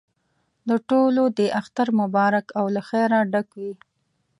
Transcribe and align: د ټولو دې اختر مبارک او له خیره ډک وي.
د 0.69 0.71
ټولو 0.89 1.23
دې 1.37 1.47
اختر 1.59 1.87
مبارک 1.99 2.45
او 2.59 2.65
له 2.75 2.81
خیره 2.89 3.19
ډک 3.31 3.47
وي. 3.59 3.73